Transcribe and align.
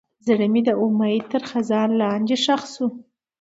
زړه 0.25 0.45
مې 0.53 0.61
د 0.67 0.69
امید 0.83 1.23
تر 1.31 1.41
خزان 1.49 1.89
لاندې 2.01 2.35
ښخ 2.43 2.61
شو. 2.73 2.87